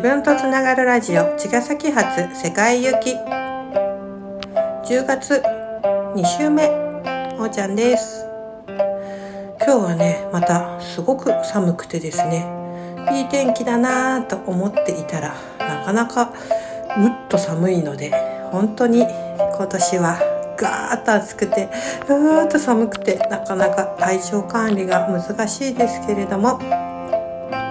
[0.00, 3.12] 自分とつながるラジオ茅ヶ崎発世界行き。
[4.90, 5.42] 10月
[6.16, 6.70] 2週目
[7.38, 8.24] おーちゃんです。
[9.62, 12.46] 今日はねまたすごく寒くてですね
[13.12, 16.32] いい天気だなぁと思っていたらなかなか
[16.96, 18.10] うっと寒いので
[18.52, 20.18] 本当に今年は
[20.56, 21.68] ガーッと暑くて
[22.08, 26.58] うーっと寒くてなかなか体調管理が難しいですけれども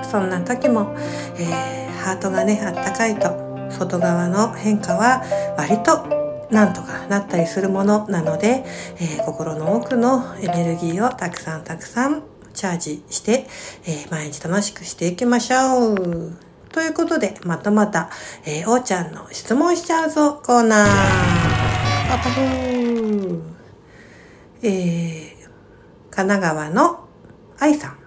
[0.04, 0.96] そんな時も、
[1.40, 5.24] えー、ハートがねあったかいと外側の変化は
[5.58, 6.20] 割と
[6.52, 8.66] なんとかなったりするものなので、
[8.98, 12.24] えー、心の奥のエネルギーをたくさんたくさん
[12.54, 13.46] チャージして、
[13.86, 16.38] えー、毎日楽しくしていきましょう。
[16.72, 18.10] ということで、またまた、
[18.46, 20.90] えー、おーちゃんの質問しちゃうぞコーナー。
[22.12, 23.42] あたぶー。
[24.62, 25.50] えー、
[26.10, 27.08] 神奈川の
[27.60, 28.00] 愛さん。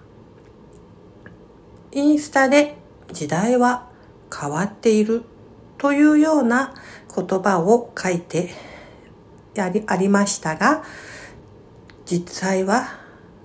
[1.91, 2.75] インスタで
[3.11, 3.92] 時代は
[4.33, 5.23] 変わっている
[5.77, 6.73] というような
[7.15, 8.51] 言葉を書いて
[9.53, 10.83] やりありましたが、
[12.05, 12.99] 実際は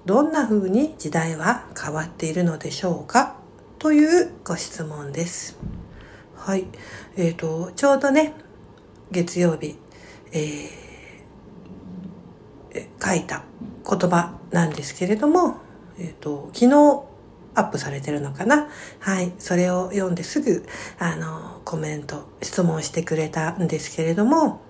[0.06, 3.36] どんな風に時代は変わっているのでしょうか？
[3.78, 5.58] というご質問です。
[6.34, 6.66] はい。
[7.16, 8.34] えっ、ー、と、ちょうどね、
[9.10, 9.76] 月曜日、
[10.32, 13.44] えー、書いた
[13.88, 15.56] 言葉なんですけれども、
[15.98, 17.02] えっ、ー、と、昨日
[17.54, 18.68] アップされてるのかな？
[19.00, 19.32] はい。
[19.38, 20.64] それを読んですぐ、
[20.98, 24.60] あの、コメント、質問してくれたんですけれども、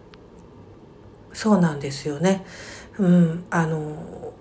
[1.33, 2.45] そうなんですよね。
[2.99, 4.33] うん、あの、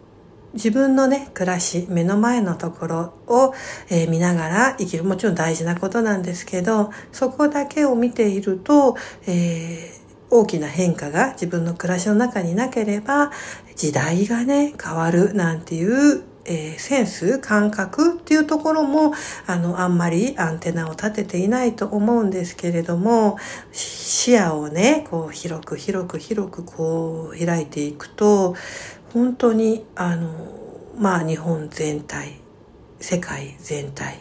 [0.53, 3.53] 自分のね、暮らし、目の前のところを、
[3.89, 5.03] えー、見ながら生きる。
[5.03, 9.97] もちろん大事なことなんですけど、そこだけを見ていると、えー
[10.29, 13.31] 大きな変化が自分の暮らしの中になければ
[13.77, 19.13] 時代がね変わるなんていうえー、センス、感覚っていうところも、
[19.45, 23.37] あの、あんまりアンテナを立てていないと思うんですけれども、
[23.71, 28.55] 視野をね、こう、広く広く広くこう、開いていくと、
[29.13, 30.31] 本当に、あの、
[30.97, 32.39] まあ、日本全体、
[32.99, 34.19] 世界全体、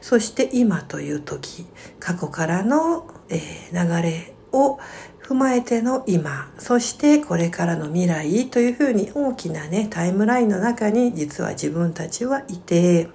[0.00, 1.66] そして今という時、
[1.98, 4.78] 過去からの、えー、流れを
[5.30, 13.08] 踏まえての今、そしてこれからの未来というふうに大きなね、タイムラインの中に実は自分たちはいて、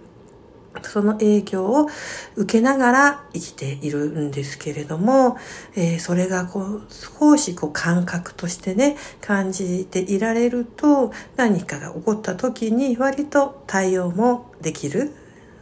[0.81, 1.89] その影響を
[2.37, 5.35] 受けながら生きているんですけれども、
[5.75, 15.13] えー、それがこう少しこう感覚としてね感じていられると何かが起こった時に割と対応もできる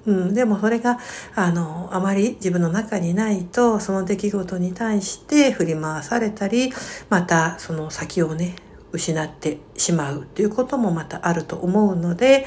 [0.06, 1.00] うん、でもそれが、
[1.36, 6.74] あの、あまり自分の中にないと、その出来事に対して振り回されたり、
[7.10, 8.56] またその先をね、
[8.94, 12.46] 失ってしまうということもまたあると思うので、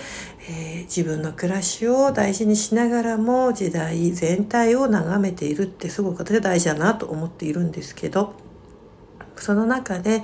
[0.48, 8.34] えー、自分の暮らしを大事にしながらも時代全体を眺めているってすごく私は大事だなと思っているんですけど、
[9.36, 10.22] その中で、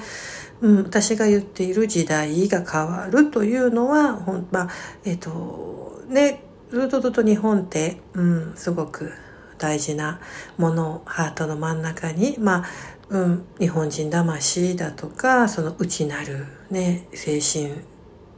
[0.60, 4.69] うん、私が言っている時代が変わるというのは、ほんまあ、
[5.04, 9.12] えっ、ー、と、ね、ずっとずっと日本って、うん、すごく
[9.58, 10.20] 大事な
[10.56, 12.66] ものハートの真ん中に、まあ、
[13.10, 17.74] うん、日本人魂だとか、その内なるね、精神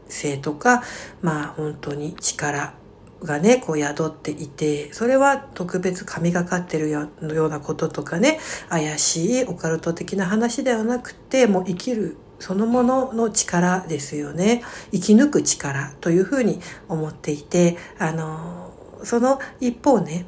[0.09, 0.83] 性とか、
[1.23, 2.75] まあ本当に力
[3.23, 14.63] がね、こう宿っていて、それは特別神がかってるようなこととかね、怪しいオカルト的な話ではなくて、もう生きるそのものの力ですよね。
[14.93, 16.61] 生き抜く力というふうに
[16.91, 18.71] 思っていて、あの、
[19.03, 20.27] その一方ね、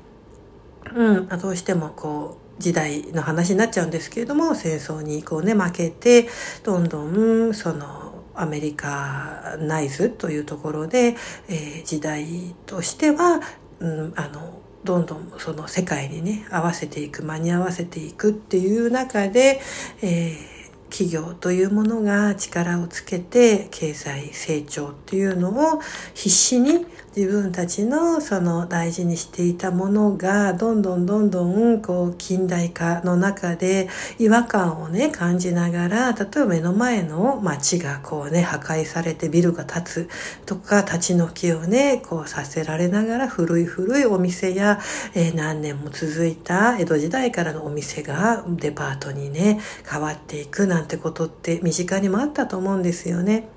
[0.94, 6.26] うん、どうしてもこう、時代の話になっちゃうんですけれども、戦争にこうね、負けて、
[6.64, 11.16] どんどん、その、アメリカナイズというところで、
[11.48, 13.42] えー、時代としては、
[13.80, 19.60] うん、あの、どんどんその世界にね、合わせていく、間に合わせていくっていう中で、
[20.00, 20.55] えー
[20.96, 25.80] 企業というものが力をつけて経済成長っていうのを
[26.14, 40.08] 必死に自分たちのその大事にしていたものがどんどんどんどんこう近代化の中で違和感をね感じながら例えば目の前の街がこうね破壊されてビルが建つ
[40.44, 44.78] とか立ち退きをねこうさせられながら古い古いお店や、
[45.14, 49.58] えー、何年も続いた江戸時代からのお店がデパートにね
[49.90, 53.55] 変わっていくなんてことって身近にもあったと思うんですよね。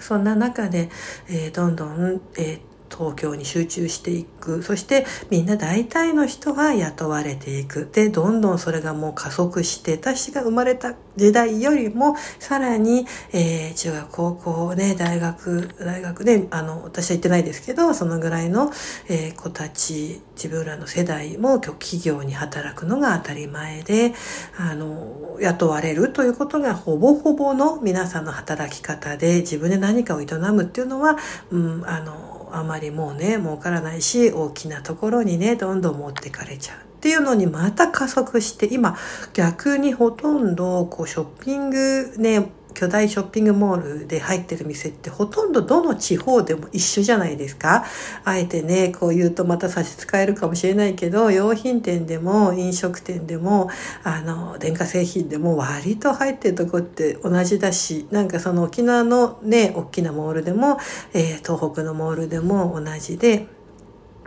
[0.00, 0.90] そんな中で、
[1.28, 4.62] えー、どんどん、えー、東京に集中していく。
[4.62, 7.88] そしてみんな大体の人が雇われていく。
[7.92, 18.70] で、どんどんそれがもう加速して、私が生まれた時代よりもさらに、えー、中学、高校ね、大学、大学で、あの、私は行ってないですけど、そのぐらいの、
[19.08, 24.12] えー、子たち、自分らの世代も今日企業に働くのが当たり前で、
[24.56, 31.16] あの、雇われるということがほぼほぼの皆さんの働き方で自分で何かを営むっていうのは、
[31.50, 32.23] うん、あの、
[32.56, 36.76] あまりもうね、儲からないし、大きなところにね、どんどん持ってかれちゃう。
[36.76, 38.96] っていうのにまた加速して、今
[39.34, 47.84] 逆にほとんどこうショッピングね、巨大ショッピングモールで入ってる店ってほとんどどの地方でも一緒じゃないですか。
[48.24, 53.70] あえてね、こう言うとまた差し支えるかもしれないけど、用品店でも飲食店でも、
[54.02, 60.78] あの、電化製品でも割と入ってるとこって同じだし、なんかその沖縄のね、大きなモールでも、
[61.12, 63.46] えー、東北のモールでも同じで、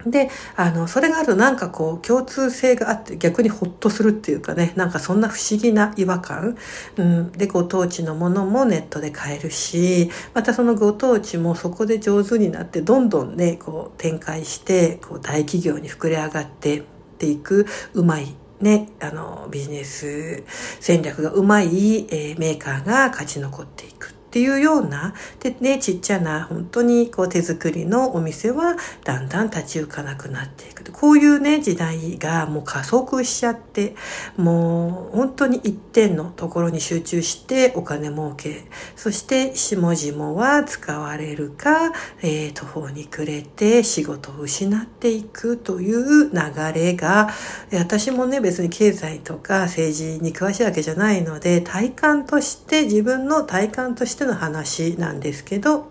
[0.06, 6.58] で、あの、それがあるとなんかこう共通性があって逆にほっとするっていうかね、なんかそんな不思議な違和感。
[6.98, 16.84] うん、で、ご当地のものもネットで買えるし、またそのご当地もそこで上手になってどんどんね、こう展開して、こう大企業に膨れ上がってっ
[17.18, 20.44] ていくうまいね、あの、ビジネス
[20.80, 24.17] 戦略がうまい、えー、メーカーが勝ち残っていく。
[24.28, 30.78] っていうような、でね、ちっちゃな本当にこう手作りのお店はだんだん立ち行かなくなっていく。
[30.92, 33.96] こういうね、時代がもう加速しちゃって、
[34.36, 38.66] もう本当に一点のところに集中してお金儲け、
[38.96, 46.40] そして下々は使われるか、えー、途方に暮れて仕事を失っていくという流
[46.74, 47.30] れが、
[47.74, 55.88] 私もね、別に経済とか政治に詳しいわけじゃないので、体感として、自分の体感としての話なんですけど、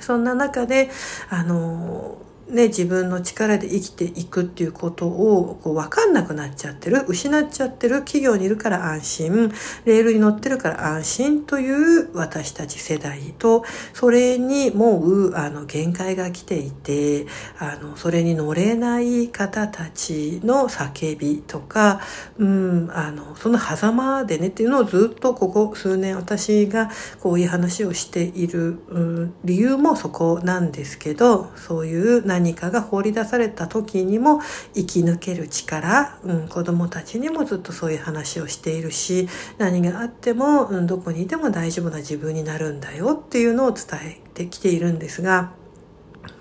[0.00, 0.90] そんな中で、
[1.30, 2.18] あの、
[2.48, 9.52] ね、自分の力で生きていくっていうことをこう分かんなくなっちゃってる、失っちゃってる、企業にいるから安心、
[9.84, 17.26] レールに乗ってるから安心という私たち世代と、それにもう、あの、限界が来ていて、
[17.58, 22.00] あの、それに乗れない方たちの叫びとか、
[22.38, 26.90] うん、あの、その狭間でねっていうのをずっとここ数年私が
[27.20, 34.40] こういう話をしている、うん、理由もそこなんですけど、そういう何かが放り出された時にも
[34.74, 45.52] 生き抜ける力、うん、子供たちにもずっとそういう話をしているし何があっても、うん、どこにいても大丈夫な自分になるんだよっていうのを伝えてきているんですが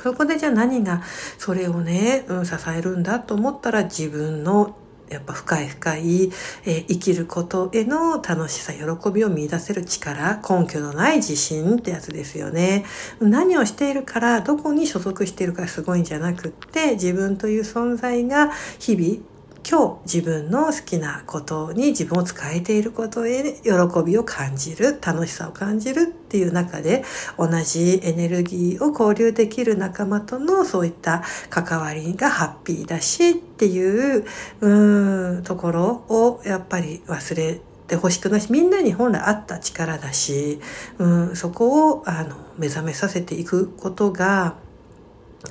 [0.01, 1.03] そこでじゃあ何が
[1.37, 4.77] それをね、うん、支えるんだと思ったら自分の
[5.11, 6.31] やっぱ深い深い、
[6.65, 12.85] えー、生きることへの楽しさ、喜びを見出せる力、根拠のない自信ってやつですよね。
[13.19, 19.30] 何をしているから、どこに所属しているかすごいんじゃなくって、自分という存在が日々
[19.69, 23.71] 今日自分の好きなことに自分を使えていることへ喜
[24.05, 27.03] びを感じる、楽しさを感じるっていう中で
[27.37, 34.25] 同じエネルギーを交流できる仲間とのそういった関わりがハッピーだしっていう、
[34.61, 40.59] うん、ところをやっぱり忘れて欲しくないし、みんなに本来あった力だし、
[40.97, 44.55] うん、そこをあの目覚めさせていくことが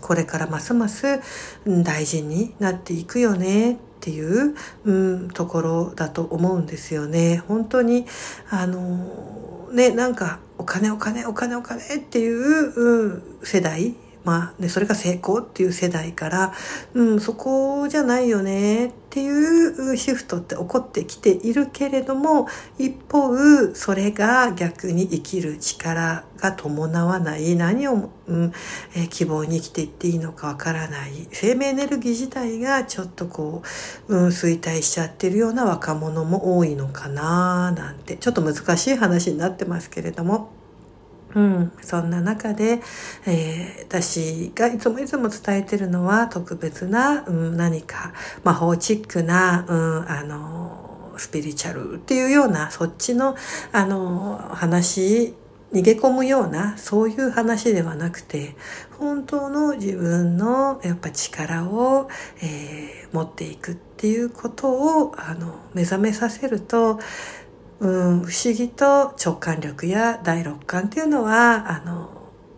[0.01, 1.21] これからますます
[1.67, 3.79] 大事になっていくよね。
[4.01, 4.55] っていう、
[4.85, 4.93] う
[5.27, 7.43] ん、ところだと思うんですよね。
[7.47, 8.07] 本当に、
[8.49, 16.53] あの、ね、なんか、お金お金お金お金っていう、うん、世代まあ、ね、それが成功っていう世代から、
[16.95, 22.47] うん、そこじゃないよねっていうシフトって起こってきているけれども、
[22.79, 23.35] 一方、
[23.75, 28.53] それが逆に生きる力が伴わない、何を、うん
[28.95, 33.63] えー、希望に生きていっていいのかわからない、生命エネルギー自体がちょっとこ
[34.09, 40.60] う、うん、衰退しちゃってるような若者も多いのかななんて、ちょっと難しい話になってますけれども、
[41.35, 42.81] うん、そんな中で、
[43.27, 53.37] えー、私がいつもいつも伝えてるのは特別な、うん、何か魔法チックな、うん、あの、スピリチュアルっていうような、そっちの、
[53.73, 55.35] あの、話、
[55.73, 58.57] 逃げ込むような、そういう話ではなくて、
[58.99, 62.09] 本当の自分のやっぱ力を、
[62.43, 64.71] えー、持っていくっていうこと
[65.05, 66.99] を、あの、目覚めさせると、
[67.81, 72.11] うん不思議と直感力や第六感っていうのはあの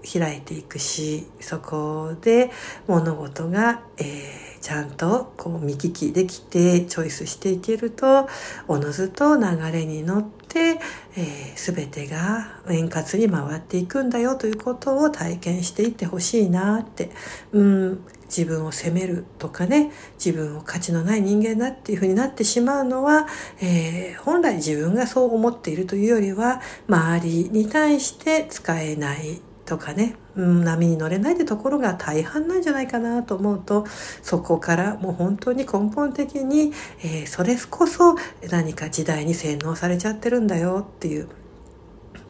[0.03, 2.51] 開いていくしそこで
[2.89, 8.29] 物事が、えー、ちゃんとこう見聞きできてチョイスしていけると
[8.69, 10.79] おのずと流れに乗って、
[11.17, 17.11] えー、全てが円滑に回っていくんだよということを体験していってほしいなって、
[17.51, 23.27] うん、自分を責めるとかね自分を価値のない人間だっていうふうになってしまうのは、
[23.61, 29.41] えー、本来自分がそう思っているというよりは周りに対して使えない
[29.73, 33.87] とかね、うん、波に乗れないってところが大半なんじゃないかなと思うと
[34.21, 38.17] そこからもう本当に根本的に、えー、それこそ
[38.51, 41.29] 何か時代に洗脳されちゃってるんだよっていう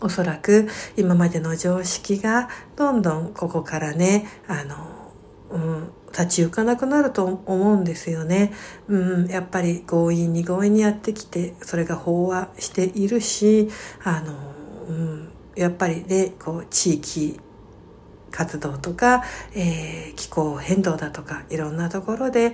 [0.00, 5.02] おそらく今までの常識がどんどんここからねあの
[5.50, 8.54] うん、立ち行かなくなると思うんですよね。
[8.88, 13.68] うん、やっぱり強引に強引にやってきてそれが飽和しているし
[14.02, 14.32] あの、
[14.88, 17.40] うん、やっぱりねこう地域
[18.32, 19.22] 活動とか、
[19.54, 22.52] えー、気候変動だとかいろんなところで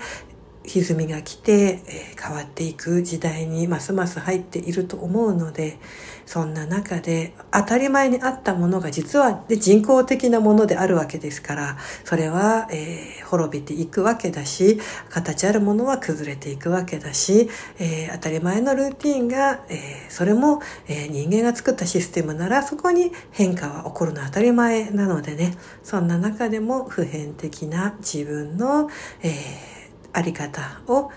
[0.68, 5.78] 歪みが来て、え、変わっていく時代にますます入っていると思うので
[6.26, 17.48] そんな中で当たり前にあったものが実はで人工的なものであるわけですからそれは、えー、滅びていくわけだし形あるものは崩れていくわけだし、
[17.78, 25.54] えー、当たり前のルーティンが、えそれも、え人間が作ったシステムならそこに変化は起こるのは当たり前なのでね。
[25.82, 28.90] そんな中でも普遍的な自分の、
[29.22, 29.77] えー
[30.12, 31.10] あり方を、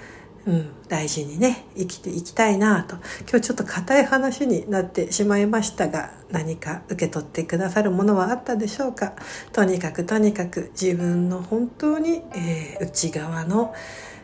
[0.45, 2.95] うん、大事にね生きていきたいなと。
[3.29, 9.13] 今日ちょっと硬い話になってしまいましたが何か受け取ってくださるものはあったでしょうか？
[9.53, 13.74] とにかくとにかく自分の本当に、えー、内側の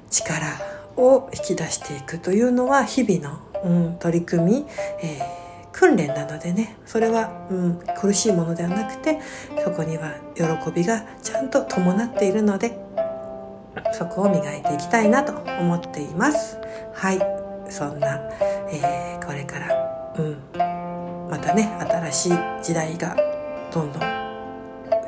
[0.09, 0.47] 力
[0.95, 4.65] を引き出していくというのは日々の、うん、取り組み、
[5.01, 5.47] えー
[5.79, 6.75] 訓練なのでね。
[6.87, 9.19] それは、うん、苦しいものではなくて
[9.63, 12.79] そこには喜びがちゃんと伴っているので
[13.93, 16.57] そこを磨いていきたいなと思っています
[16.93, 17.19] はい
[17.69, 18.17] そんな、
[18.71, 22.29] えー、これからうんまたね新しい
[22.63, 23.15] 時代が
[23.73, 24.01] どんどん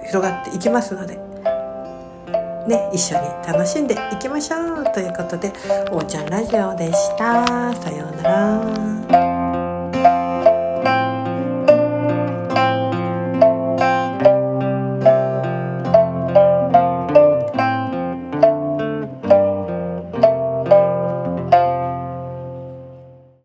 [0.05, 1.29] 広がっていきますので
[2.67, 5.51] ね、一緒に楽しんでいきましょうということで、
[5.91, 7.73] おーちゃんラジオでした。
[7.73, 9.28] さようなら。